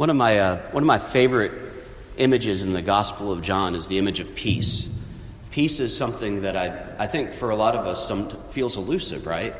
[0.00, 1.52] One of my, uh, one of my favorite
[2.16, 4.88] images in the Gospel of John is the image of peace.
[5.50, 9.26] Peace is something that I, I think for a lot of us some, feels elusive,
[9.26, 9.54] right?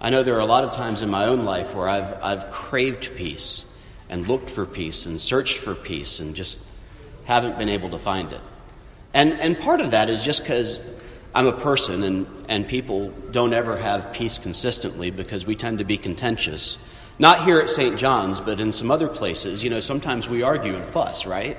[0.00, 2.50] I know there are a lot of times in my own life where I've, I've
[2.50, 3.64] craved peace
[4.08, 6.58] and looked for peace and searched for peace and just
[7.24, 8.40] haven't been able to find it.
[9.14, 10.80] And, and part of that is just because
[11.32, 15.84] I'm a person and, and people don't ever have peace consistently because we tend to
[15.84, 16.76] be contentious
[17.18, 17.98] not here at St.
[17.98, 21.56] John's, but in some other places, you know, sometimes we argue and fuss, right?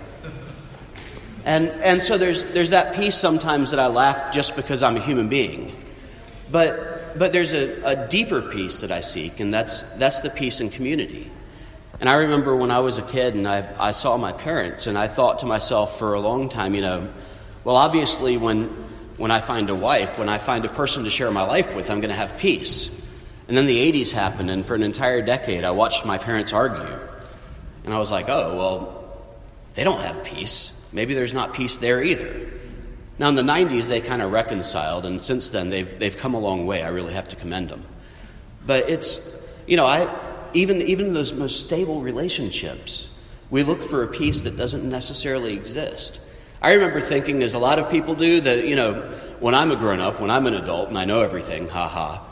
[1.46, 5.00] And, and so there's, there's that peace sometimes that I lack just because I'm a
[5.00, 5.76] human being.
[6.52, 10.60] But, but there's a, a deeper peace that I seek, and that's, that's the peace
[10.60, 11.32] in community.
[12.00, 14.98] And I remember when I was a kid and I, I saw my parents, and
[14.98, 17.10] I thought to myself for a long time, you know,
[17.64, 18.66] well, obviously, when,
[19.18, 21.90] when I find a wife, when I find a person to share my life with,
[21.90, 22.90] I'm going to have peace.
[23.48, 27.00] And then the 80s happened, and for an entire decade, I watched my parents argue.
[27.86, 29.28] And I was like, oh, well,
[29.76, 30.74] they don't have peace.
[30.92, 32.52] Maybe there's not peace there either.
[33.20, 36.40] Now, in the 90s, they kind of reconciled, and since then, they've, they've come a
[36.40, 36.84] long way.
[36.84, 37.86] I really have to commend them.
[38.66, 39.20] But it's,
[39.66, 40.14] you know, I,
[40.54, 43.08] even, even in those most stable relationships,
[43.50, 46.20] we look for a peace that doesn't necessarily exist.
[46.62, 48.94] I remember thinking, as a lot of people do, that, you know,
[49.40, 52.26] when I'm a grown up, when I'm an adult and I know everything, haha,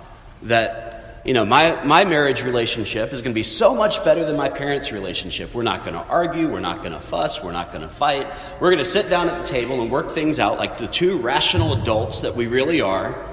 [0.44, 0.95] that
[1.26, 4.48] you know, my, my marriage relationship is going to be so much better than my
[4.48, 5.56] parents' relationship.
[5.56, 6.48] We're not going to argue.
[6.48, 7.44] We're not going to fuss.
[7.44, 8.28] We're not going to fight.
[8.60, 11.18] We're going to sit down at the table and work things out like the two
[11.18, 13.28] rational adults that we really are.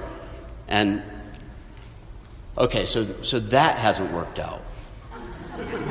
[0.68, 1.02] And,
[2.56, 4.62] okay, so, so that hasn't worked out.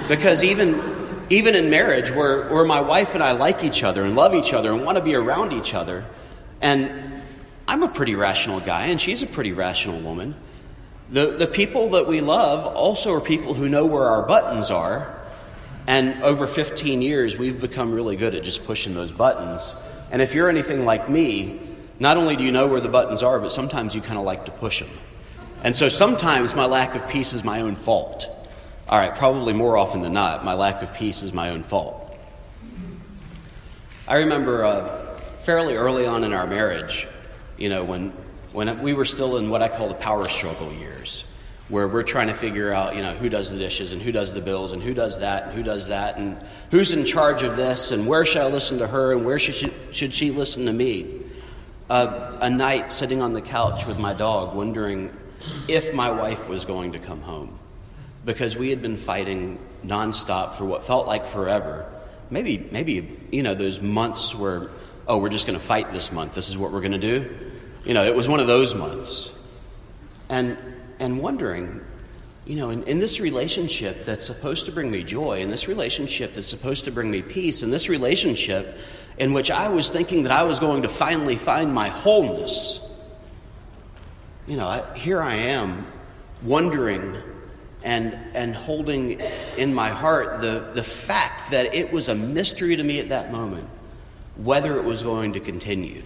[0.08, 4.16] Because even, even in marriage, where, where my wife and I like each other and
[4.16, 6.04] love each other and want to be around each other,
[6.62, 7.22] and
[7.68, 10.34] I'm a pretty rational guy and she's a pretty rational woman.
[11.10, 15.18] The, the people that we love also are people who know where our buttons are.
[15.88, 19.76] And over 15 years, we've become really good at just pushing those buttons.
[20.12, 21.60] And if you're anything like me,
[22.00, 24.46] not only do you know where the buttons are, but sometimes you kind of like
[24.46, 24.90] to push them.
[25.64, 28.28] And so sometimes my lack of peace is my own fault.
[28.88, 32.18] All right, probably more often than not, my lack of peace is my own fault.
[34.08, 37.08] I remember uh, fairly early on in our marriage,
[37.58, 38.12] you know, when
[38.54, 41.24] when we were still in what I call the power struggle years,
[41.70, 44.34] where we're trying to figure out, you know, who does the dishes and who does
[44.34, 46.38] the bills and who does that and who does that and
[46.70, 49.56] who's in charge of this and where should I listen to her and where should
[49.56, 51.22] she, should she listen to me.
[51.90, 55.16] Uh, a night sitting on the couch with my dog, wondering
[55.68, 57.58] if my wife was going to come home,
[58.26, 61.90] because we had been fighting nonstop for what felt like forever.
[62.30, 64.70] Maybe, maybe you know, those months where,
[65.06, 66.34] oh, we're just going to fight this month.
[66.34, 67.51] This is what we're going to do
[67.86, 69.32] you know, it was one of those months.
[70.30, 70.58] And,
[71.00, 71.82] and wondering,
[72.46, 76.34] you know, in, in this relationship that's supposed to bring me joy, in this relationship
[76.34, 78.78] that's supposed to bring me peace, in this relationship
[79.18, 82.80] in which I was thinking that I was going to finally find my wholeness,
[84.48, 85.86] you know, I, here I am
[86.44, 87.18] wondering
[87.84, 89.20] and, and holding
[89.58, 93.32] in my heart the, the fact that it was a mystery to me at that
[93.32, 93.68] moment
[94.38, 96.02] whether it was going to continue.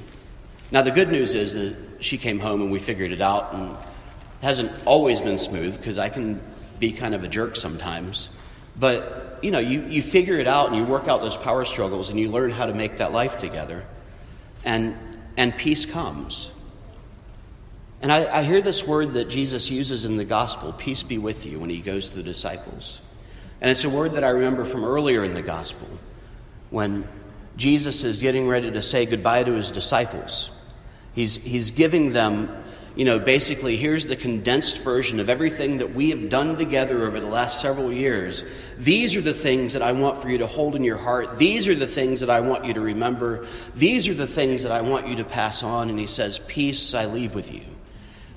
[0.71, 3.77] Now, the good news is that she came home and we figured it out, and
[4.41, 6.41] hasn't always been smooth because I can
[6.79, 8.29] be kind of a jerk sometimes.
[8.77, 12.09] But, you know, you, you figure it out and you work out those power struggles
[12.09, 13.85] and you learn how to make that life together.
[14.63, 14.97] And,
[15.37, 16.51] and peace comes.
[18.01, 21.45] And I, I hear this word that Jesus uses in the gospel, peace be with
[21.45, 23.01] you, when he goes to the disciples.
[23.61, 25.87] And it's a word that I remember from earlier in the gospel
[26.69, 27.07] when
[27.55, 30.51] Jesus is getting ready to say goodbye to his disciples.
[31.15, 32.49] He's, he's giving them,
[32.95, 37.21] you know, basically, here's the condensed version of everything that we have done together over
[37.21, 38.43] the last several years.
[38.77, 41.39] These are the things that I want for you to hold in your heart.
[41.39, 43.47] These are the things that I want you to remember.
[43.75, 45.89] These are the things that I want you to pass on.
[45.89, 47.63] And he says, Peace I leave with you.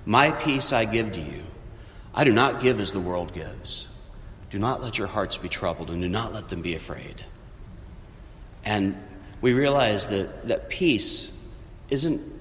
[0.07, 1.45] My peace I give to you.
[2.15, 3.89] I do not give as the world gives.
[4.51, 7.25] Do not let your hearts be troubled, and do not let them be afraid.
[8.65, 8.97] And
[9.41, 11.31] we realize that, that peace
[11.91, 12.38] isn't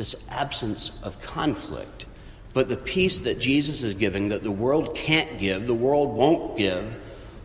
[0.00, 2.06] this absence of conflict,
[2.54, 6.56] but the peace that Jesus is giving that the world can't give, the world won't
[6.56, 6.96] give,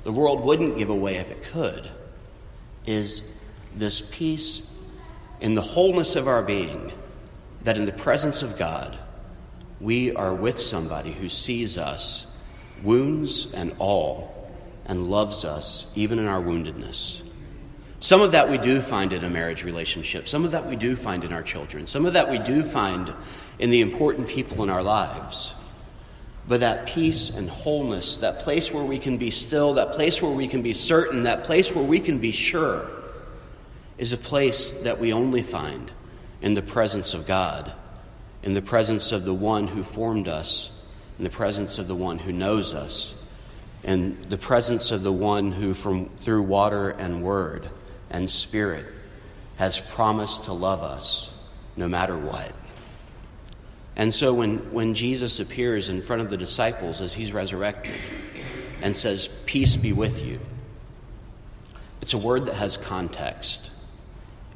[0.06, 1.92] the world wouldn't give away if it could,
[2.86, 3.24] is
[3.76, 4.72] this peace
[5.42, 6.94] in the wholeness of our being,
[7.64, 8.98] that in the presence of God,
[9.82, 12.26] we are with somebody who sees us,
[12.82, 14.50] wounds and all,
[14.86, 17.22] and loves us even in our woundedness.
[18.06, 20.28] Some of that we do find in a marriage relationship.
[20.28, 21.88] Some of that we do find in our children.
[21.88, 23.12] Some of that we do find
[23.58, 25.56] in the important people in our lives.
[26.48, 30.32] but that peace and wholeness, that place where we can be still, that place where
[30.32, 32.88] we can be certain, that place where we can be sure,
[33.98, 35.92] is a place that we only find
[36.44, 37.72] in the presence of God,
[38.44, 40.70] in the presence of the one who formed us,
[41.18, 43.16] in the presence of the one who knows us,
[43.84, 47.68] in the presence of the one who, from, through water and word
[48.10, 48.86] and spirit,
[49.58, 51.34] has promised to love us
[51.78, 52.54] no matter what.
[53.96, 57.96] And so when, when Jesus appears in front of the disciples as he's resurrected
[58.82, 60.40] and says, Peace be with you,
[62.02, 63.72] it's a word that has context.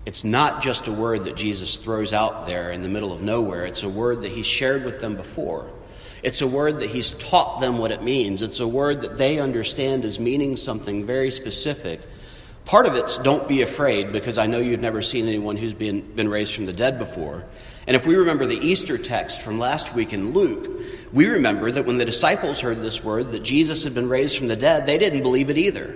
[0.06, 3.66] It's not just a word that Jesus throws out there in the middle of nowhere,
[3.66, 5.72] it's a word that he shared with them before.
[6.22, 8.42] It's a word that he's taught them what it means.
[8.42, 12.02] It's a word that they understand as meaning something very specific.
[12.69, 16.01] Part of it's don't be afraid, because I know you've never seen anyone who's been,
[16.01, 17.44] been raised from the dead before.
[17.88, 21.88] And if we remember the Easter text from last week in Luke, we remember that
[21.88, 25.00] when the disciples heard this word that Jesus had been raised from the dead, they
[25.00, 25.95] didn't believe it either.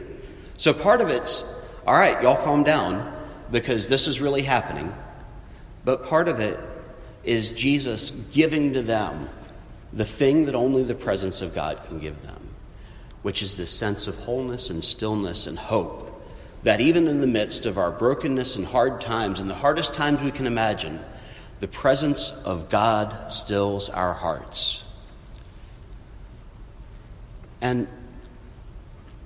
[0.57, 1.43] So part of it's,
[1.85, 4.91] all right, y'all calm down because this is really happening.
[5.85, 6.59] But part of it
[7.23, 9.29] is Jesus giving to them
[9.93, 12.49] the thing that only the presence of God can give them,
[13.21, 16.09] which is this sense of wholeness and stillness and hope.
[16.63, 20.23] That even in the midst of our brokenness and hard times, and the hardest times
[20.23, 20.99] we can imagine,
[21.59, 24.85] the presence of God stills our hearts.
[27.61, 27.87] And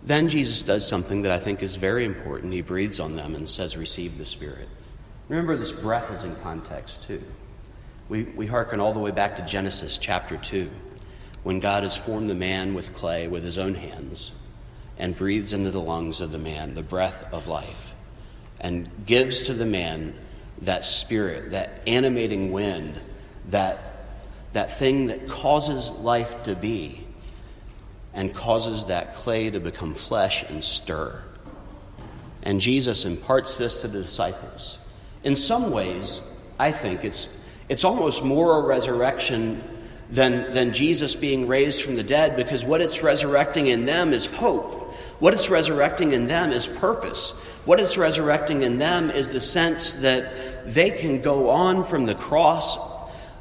[0.04, 2.54] then Jesus does something that I think is very important.
[2.54, 4.70] He breathes on them and says, Receive the Spirit.
[5.30, 7.24] Remember, this breath is in context, too.
[8.08, 10.70] We, we hearken all the way back to Genesis chapter 2,
[11.44, 14.32] when God has formed the man with clay with his own hands
[15.00, 17.94] and breathes into the lungs of the man the breath of life
[18.60, 20.16] and gives to the man
[20.62, 23.00] that spirit, that animating wind,
[23.50, 24.08] that,
[24.54, 27.06] that thing that causes life to be
[28.14, 31.22] and causes that clay to become flesh and stir.
[32.42, 34.80] And Jesus imparts this to the disciples.
[35.24, 36.22] In some ways,
[36.58, 37.38] I think it's,
[37.70, 39.62] it's almost more a resurrection
[40.10, 44.26] than, than Jesus being raised from the dead because what it's resurrecting in them is
[44.26, 44.87] hope.
[45.20, 47.32] What it's resurrecting in them is purpose.
[47.66, 52.16] What it's resurrecting in them is the sense that they can go on from the
[52.16, 52.78] cross.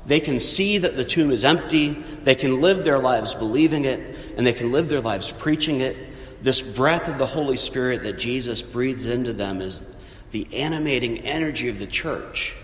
[0.06, 1.92] They can see that the tomb is empty.
[1.92, 5.96] They can live their lives believing it, and they can live their lives preaching it.
[6.42, 9.84] This breath of the Holy Spirit that Jesus breathes into them is
[10.30, 12.54] the animating energy of the church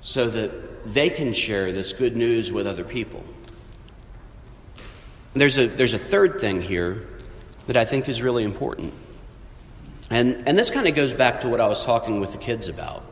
[0.00, 3.22] so that they can share this good news with other people.
[5.34, 7.06] There's a, there's a third thing here
[7.68, 8.92] that I think is really important.
[10.10, 12.68] And, and this kind of goes back to what I was talking with the kids
[12.68, 13.04] about.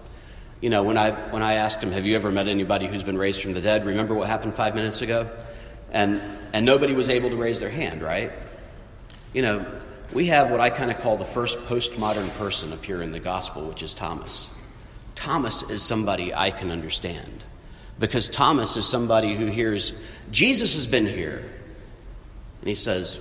[0.63, 3.19] You know, when I, when I asked them, Have you ever met anybody who's been
[3.19, 3.85] raised from the dead?
[3.85, 5.31] Remember what happened five minutes ago?
[5.93, 6.23] And,
[6.55, 8.33] and nobody was able to raise their hand, right?
[9.35, 9.79] You know,
[10.13, 13.67] we have what I kind of call the first postmodern person appear in the gospel,
[13.67, 14.49] which is Thomas.
[15.15, 17.45] Thomas is somebody I can understand
[17.99, 19.93] because Thomas is somebody who hears,
[20.31, 21.39] Jesus has been here.
[22.61, 23.21] And he says,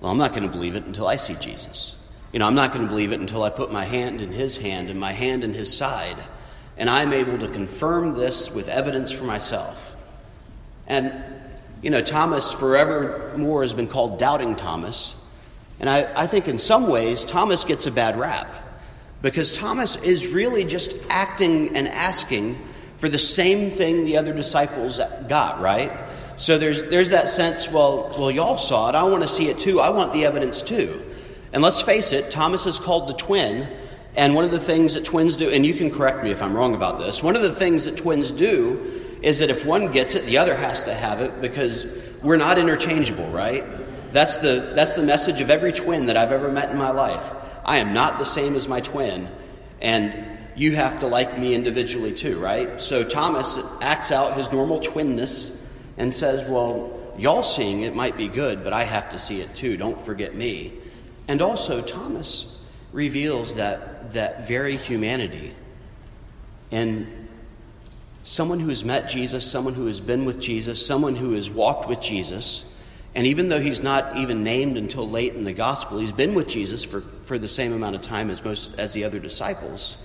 [0.00, 1.94] well, I'm not going to believe it until I see Jesus.
[2.32, 4.58] You know, I'm not going to believe it until I put my hand in his
[4.58, 6.18] hand and my hand in his side,
[6.76, 9.94] and I'm able to confirm this with evidence for myself.
[10.86, 11.12] And,
[11.82, 15.14] you know, Thomas forevermore has been called Doubting Thomas.
[15.80, 18.52] And I, I think in some ways, Thomas gets a bad rap
[19.22, 22.58] because Thomas is really just acting and asking
[22.98, 25.92] for the same thing the other disciples got, right?
[26.36, 28.94] So there's, there's that sense, well, well, y'all saw it.
[28.94, 29.80] I want to see it too.
[29.80, 31.02] I want the evidence too.
[31.52, 33.68] And let's face it, Thomas is called the twin.
[34.16, 36.54] And one of the things that twins do, and you can correct me if I'm
[36.54, 40.14] wrong about this, one of the things that twins do is that if one gets
[40.14, 41.86] it, the other has to have it because
[42.22, 43.64] we're not interchangeable, right?
[44.12, 47.32] That's the, that's the message of every twin that I've ever met in my life.
[47.64, 49.28] I am not the same as my twin,
[49.80, 50.14] and
[50.54, 52.80] you have to like me individually too, right?
[52.80, 55.55] So Thomas acts out his normal twinness
[55.96, 59.54] and says, Well, y'all seeing it might be good, but I have to see it
[59.54, 59.76] too.
[59.76, 60.72] Don't forget me.
[61.28, 62.60] And also, Thomas
[62.92, 65.54] reveals that, that very humanity.
[66.70, 67.28] And
[68.24, 71.88] someone who has met Jesus, someone who has been with Jesus, someone who has walked
[71.88, 72.64] with Jesus,
[73.14, 76.48] and even though he's not even named until late in the gospel, he's been with
[76.48, 79.96] Jesus for, for the same amount of time as most as the other disciples.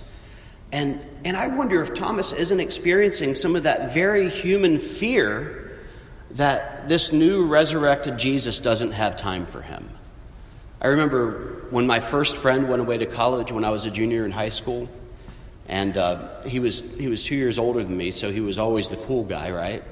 [0.72, 5.71] And, and I wonder if Thomas isn't experiencing some of that very human fear
[6.34, 9.88] that this new resurrected Jesus doesn't have time for him.
[10.80, 14.24] I remember when my first friend went away to college when I was a junior
[14.24, 14.88] in high school,
[15.68, 18.88] and uh, he, was, he was two years older than me, so he was always
[18.88, 19.82] the cool guy, right?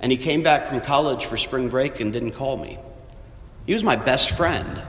[0.00, 2.78] And he came back from college for spring break and didn't call me.
[3.66, 4.82] He was my best friend.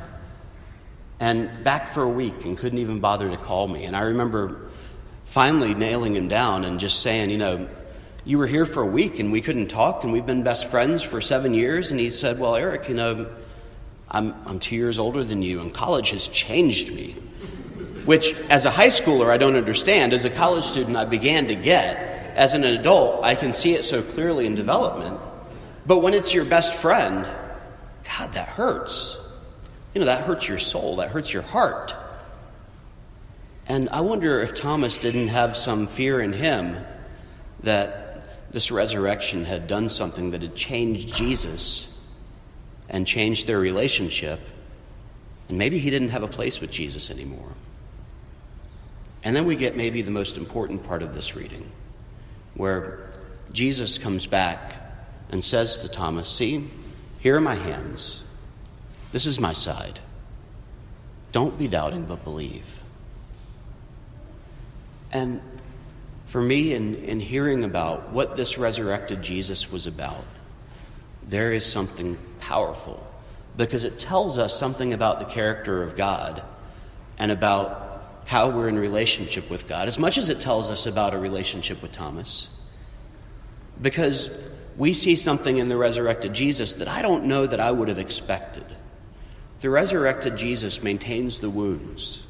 [1.20, 3.86] And back for a week and couldn't even bother to call me.
[3.86, 4.70] And I remember
[5.26, 7.70] finally nailing him down and just saying, you know,
[8.26, 11.04] you were here for a week and we couldn't talk and we've been best friends
[11.04, 11.92] for seven years.
[11.92, 13.30] And he said, Well, Eric, you know,
[14.10, 17.12] I'm, I'm two years older than you and college has changed me.
[18.06, 20.14] Which, as a high schooler, I don't understand.
[20.14, 21.98] As a college student, I began to get.
[22.36, 25.20] As an adult, I can see it so clearly in development.
[25.88, 27.28] But when it's your best friend,
[28.18, 29.18] God, that hurts.
[29.94, 31.96] You know, that hurts your soul, that hurts your heart.
[33.68, 36.78] And I wonder if Thomas didn't have some fear in him
[37.64, 38.05] that
[38.52, 41.92] this resurrection had done something that had changed Jesus
[42.90, 44.40] and changed their relationship.
[45.50, 47.54] And maybe he didn't have a place with Jesus anymore.
[49.24, 51.72] And then we get maybe the most important part of this reading,
[52.54, 53.10] where
[53.52, 54.76] Jesus comes back
[55.30, 56.70] and says to Thomas, See,
[57.20, 58.24] here are my hands.
[59.12, 60.00] This is my side.
[61.32, 62.80] Don't be doubting, but believe.
[65.12, 65.42] And
[66.36, 70.26] for me, in, in hearing about what this resurrected Jesus was about,
[71.30, 73.08] there is something powerful
[73.56, 76.44] because it tells us something about the character of God
[77.18, 81.14] and about how we're in relationship with God, as much as it tells us about
[81.14, 82.50] a relationship with Thomas.
[83.82, 84.30] Because
[84.76, 87.98] we see something in the resurrected Jesus that I don't know that I would have
[87.98, 88.66] expected.
[89.62, 92.25] The resurrected Jesus maintains the wounds.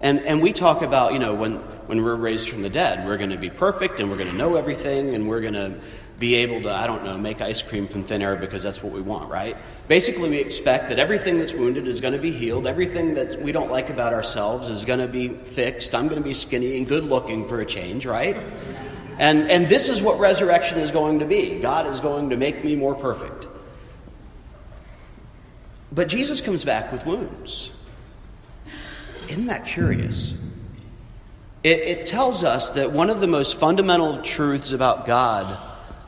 [0.00, 1.54] And, and we talk about, you know, when,
[1.86, 4.36] when we're raised from the dead, we're going to be perfect and we're going to
[4.36, 5.74] know everything and we're going to
[6.18, 8.92] be able to, I don't know, make ice cream from thin air because that's what
[8.92, 9.56] we want, right?
[9.88, 12.66] Basically, we expect that everything that's wounded is going to be healed.
[12.66, 15.94] Everything that we don't like about ourselves is going to be fixed.
[15.94, 18.36] I'm going to be skinny and good looking for a change, right?
[19.18, 22.64] And, and this is what resurrection is going to be God is going to make
[22.64, 23.48] me more perfect.
[25.92, 27.70] But Jesus comes back with wounds.
[29.28, 30.34] Isn't that curious?
[31.62, 35.58] It, it, tells us that one of the most fundamental truths about God,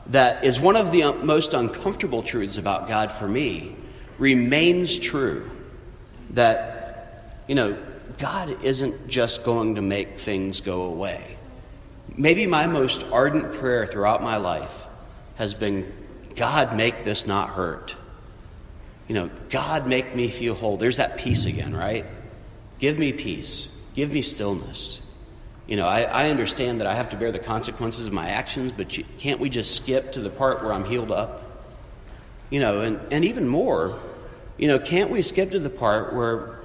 [0.07, 3.75] that is one of the most uncomfortable truths about God for me,
[4.19, 5.49] remains true.
[6.31, 7.77] That, you know,
[8.19, 11.37] God isn't just going to make things go away.
[12.15, 14.85] Maybe my most ardent prayer throughout my life
[15.35, 15.91] has been
[16.35, 17.95] God, make this not hurt.
[19.07, 20.77] You know, God, make me feel whole.
[20.77, 22.05] There's that peace again, right?
[22.79, 23.69] Give me peace.
[23.95, 25.01] Give me stillness.
[25.67, 28.71] You know, I, I understand that I have to bear the consequences of my actions,
[28.71, 31.43] but you, can't we just skip to the part where I'm healed up?
[32.49, 33.99] You know, and, and even more,
[34.57, 36.59] you know, can't we skip to the part where,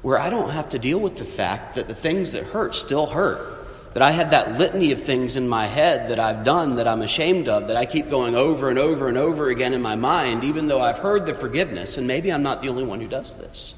[0.00, 3.06] where I don't have to deal with the fact that the things that hurt still
[3.06, 3.56] hurt?
[3.92, 7.02] That I had that litany of things in my head that I've done that I'm
[7.02, 10.44] ashamed of, that I keep going over and over and over again in my mind,
[10.44, 13.34] even though I've heard the forgiveness, and maybe I'm not the only one who does
[13.34, 13.74] this.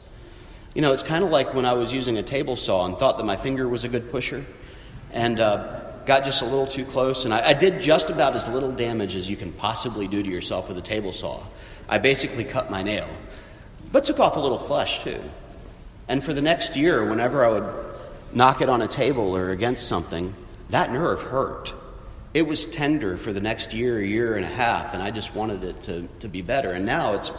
[0.75, 3.19] You know, it's kind of like when I was using a table saw and thought
[3.19, 4.45] that my finger was a good pusher
[5.13, 7.25] and uh, got just a little too close.
[7.25, 10.29] And I, I, did just about as little damage as you can possibly do to
[10.29, 11.45] yourself with a table saw.
[11.89, 13.09] I basically cut my nail,
[13.91, 15.21] but took off a little flesh too.
[16.07, 17.75] And for the next year, whenever I would
[18.33, 20.35] knock it on a table or against something,
[20.71, 21.75] that nerve hurt.
[22.33, 25.35] It was tender for the next year, a year and a half, and I just
[25.35, 26.71] wanted it to, to be better.
[26.71, 27.33] And now it's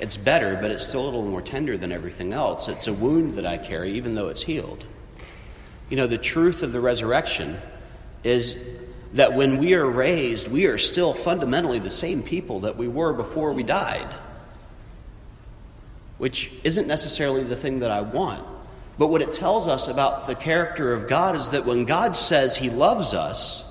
[0.00, 2.68] it's better, but it's still a little more tender than everything else.
[2.68, 4.86] It's a wound that I carry, even though it's healed.
[5.90, 7.60] You know, the truth of the resurrection
[8.24, 8.56] is
[9.12, 13.12] that when we are raised, we are still fundamentally the same people that we were
[13.12, 14.08] before we died,
[16.16, 18.46] which isn't necessarily the thing that I want.
[18.98, 22.56] But what it tells us about the character of God is that when God says
[22.56, 23.64] He loves us,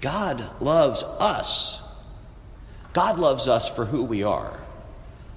[0.00, 1.80] God loves us.
[2.92, 4.59] God loves us for who we are.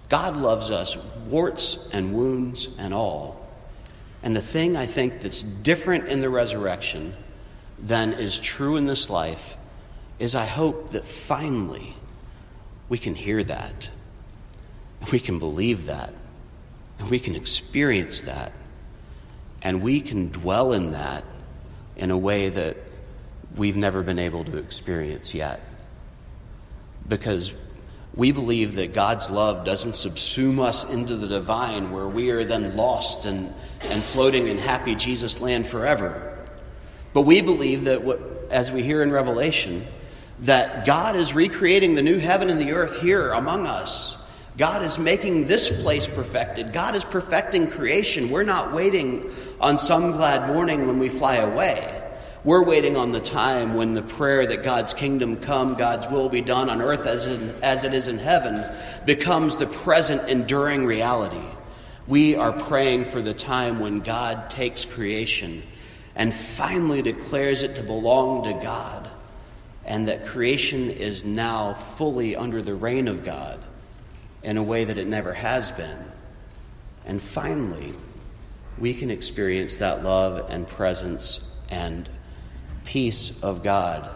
[0.10, 3.39] God loves us, warts and wounds and all.
[4.22, 7.15] And the thing I think that's different in the resurrection
[7.79, 9.57] than is true in this life
[10.19, 11.95] is I hope that finally
[12.88, 13.89] we can hear that,
[15.01, 16.13] and we can believe that,
[17.00, 18.53] and we can experience that,
[19.62, 21.25] and we can dwell in that
[21.95, 22.77] in a way that
[23.55, 25.60] we've never been able to experience yet.
[27.07, 27.53] Because
[28.15, 32.75] we believe that God's love doesn't subsume us into the divine where we are then
[32.75, 33.51] lost and,
[33.82, 36.38] and floating in happy Jesus land forever.
[37.13, 38.20] But we believe that, what,
[38.51, 39.88] as we hear in Revelation,
[40.39, 44.17] that God is recreating the new heaven and the earth here among us.
[44.58, 46.72] God is making this place perfected.
[46.72, 48.29] God is perfecting creation.
[48.29, 52.02] We're not waiting on some glad morning when we fly away.
[52.45, 56.41] We're waiting on the time when the prayer that God's kingdom come, God's will be
[56.41, 58.65] done on earth as, in, as it is in heaven,
[59.05, 61.45] becomes the present enduring reality.
[62.05, 65.63] We are praying for the time when God takes creation
[66.15, 69.09] and finally declares it to belong to God,
[69.85, 73.63] and that creation is now fully under the reign of God
[74.43, 76.12] in a way that it never has been.
[77.05, 77.93] And finally,
[78.77, 82.09] we can experience that love and presence and
[82.85, 84.09] peace of God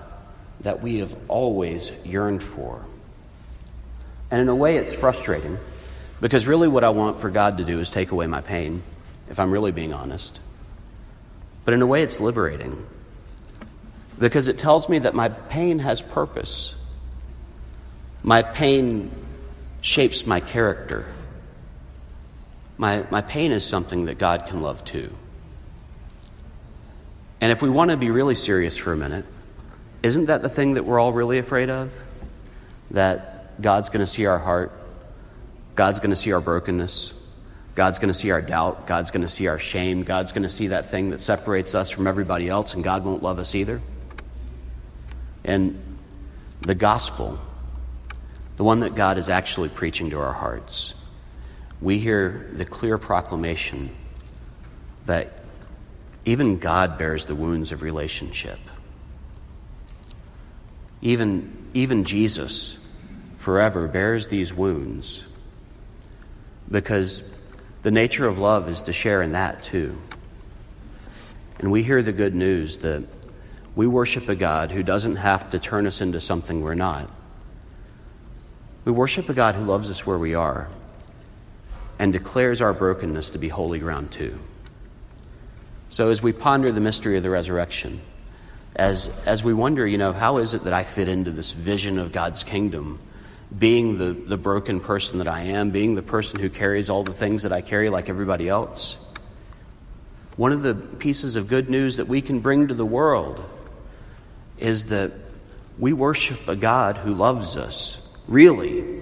[0.62, 2.86] that we have always yearned for.
[4.32, 5.58] And in a way, it's frustrating
[6.20, 8.84] because really what I want for God to do is take away my pain,
[9.30, 10.42] if I'm really being honest.
[11.64, 12.86] But in a way, it's liberating
[14.20, 16.76] because it tells me that my pain has purpose.
[18.24, 19.12] My pain
[19.82, 21.06] shapes my character.
[22.78, 25.16] My, my pain is something that God can love too.
[27.40, 29.26] And if we want to be really serious for a minute,
[30.04, 31.92] isn't that the thing that we're all really afraid of?
[32.92, 34.72] That God's going to see our heart,
[35.76, 37.14] God's going to see our brokenness,
[37.76, 40.50] God's going to see our doubt, God's going to see our shame, God's going to
[40.50, 43.82] see that thing that separates us from everybody else, and God won't love us either.
[45.44, 45.80] And
[46.62, 47.40] the gospel,
[48.58, 50.96] the one that God is actually preaching to our hearts,
[51.80, 53.96] we hear the clear proclamation
[55.06, 55.37] that
[56.28, 58.60] even God bears the wounds of relationship.
[61.02, 62.78] Even, even Jesus
[63.38, 65.26] forever bears these wounds
[66.70, 67.24] because
[67.82, 69.98] the nature of love is to share in that too.
[71.60, 73.06] And we hear the good news that
[73.74, 77.10] we worship a God who doesn't have to turn us into something we're not.
[78.84, 80.68] We worship a God who loves us where we are
[81.98, 84.38] and declares our brokenness to be holy ground too.
[85.90, 88.02] So, as we ponder the mystery of the resurrection,
[88.76, 91.98] as, as we wonder, you know, how is it that I fit into this vision
[91.98, 93.00] of God's kingdom,
[93.58, 97.14] being the, the broken person that I am, being the person who carries all the
[97.14, 98.98] things that I carry like everybody else?
[100.36, 103.44] One of the pieces of good news that we can bring to the world
[104.60, 105.14] is that
[105.80, 109.02] we worship a God who loves us, really,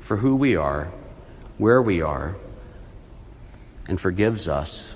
[0.00, 0.90] for who we are,
[1.58, 2.36] where we are,
[3.86, 4.94] and forgives us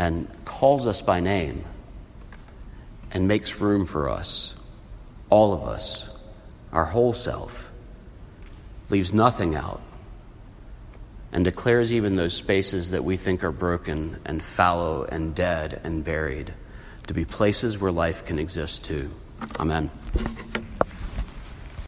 [0.00, 1.62] and calls us by name
[3.10, 4.54] and makes room for us,
[5.28, 6.08] all of us,
[6.72, 7.70] our whole self,
[8.88, 9.82] leaves nothing out,
[11.32, 16.02] and declares even those spaces that we think are broken and fallow and dead and
[16.02, 16.54] buried
[17.06, 19.10] to be places where life can exist too.
[19.58, 19.90] Amen.